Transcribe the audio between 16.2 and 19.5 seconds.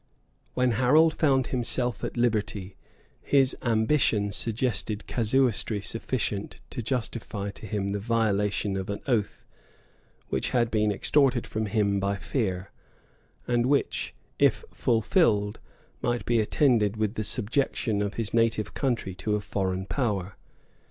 be attended with the subjection of his native country to a